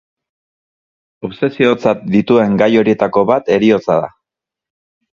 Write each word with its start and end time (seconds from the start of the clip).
Obsesiotzat 1.29 2.03
dituen 2.17 2.59
gai 2.65 2.73
horietako 2.83 3.27
bat 3.33 3.55
heriotza 3.59 4.03
da. 4.07 4.13